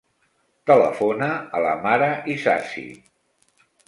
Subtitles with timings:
[0.69, 1.27] Telefona
[1.59, 2.07] a la Mara
[2.37, 2.87] Isasi.